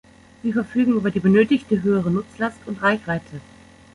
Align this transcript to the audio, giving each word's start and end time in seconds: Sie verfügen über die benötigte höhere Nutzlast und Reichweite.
Sie 0.41 0.51
verfügen 0.51 0.93
über 0.97 1.11
die 1.11 1.19
benötigte 1.19 1.83
höhere 1.83 2.09
Nutzlast 2.09 2.57
und 2.65 2.81
Reichweite. 2.81 3.39